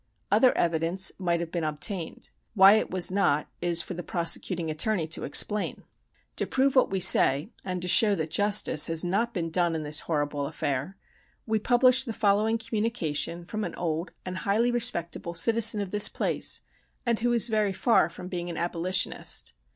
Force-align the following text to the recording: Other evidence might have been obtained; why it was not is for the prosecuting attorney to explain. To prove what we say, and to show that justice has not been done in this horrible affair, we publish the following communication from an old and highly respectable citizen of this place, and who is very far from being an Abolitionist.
Other 0.31 0.51
evidence 0.57 1.11
might 1.19 1.41
have 1.41 1.51
been 1.51 1.63
obtained; 1.63 2.31
why 2.55 2.73
it 2.73 2.89
was 2.89 3.11
not 3.11 3.51
is 3.61 3.83
for 3.83 3.93
the 3.93 4.01
prosecuting 4.01 4.71
attorney 4.71 5.05
to 5.05 5.23
explain. 5.25 5.83
To 6.37 6.47
prove 6.47 6.75
what 6.75 6.89
we 6.89 6.99
say, 6.99 7.51
and 7.63 7.83
to 7.83 7.87
show 7.87 8.15
that 8.15 8.31
justice 8.31 8.87
has 8.87 9.03
not 9.05 9.31
been 9.31 9.51
done 9.51 9.75
in 9.75 9.83
this 9.83 9.99
horrible 9.99 10.47
affair, 10.47 10.97
we 11.45 11.59
publish 11.59 12.03
the 12.03 12.13
following 12.13 12.57
communication 12.57 13.45
from 13.45 13.63
an 13.63 13.75
old 13.75 14.09
and 14.25 14.37
highly 14.37 14.71
respectable 14.71 15.35
citizen 15.35 15.81
of 15.81 15.91
this 15.91 16.09
place, 16.09 16.61
and 17.05 17.19
who 17.19 17.31
is 17.31 17.47
very 17.47 17.71
far 17.71 18.09
from 18.09 18.27
being 18.27 18.49
an 18.49 18.57
Abolitionist. 18.57 19.53